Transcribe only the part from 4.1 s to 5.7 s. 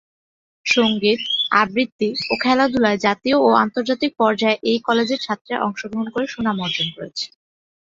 পর্যায়ে এই কলেজের ছাত্রীরা